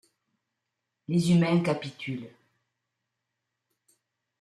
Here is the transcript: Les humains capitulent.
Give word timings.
Les 1.09 1.29
humains 1.31 1.61
capitulent. 1.61 2.31